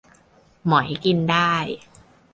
[0.65, 1.53] หมอยกินได้